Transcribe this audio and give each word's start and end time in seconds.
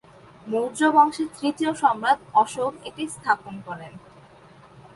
মৌর্য 0.47 0.79
বংশের 0.95 1.27
তৃতীয় 1.37 1.71
সম্রাট 1.73 2.19
অশোক 2.33 2.71
এটি 2.89 3.03
স্থাপন 3.15 3.53
করেন। 3.67 3.93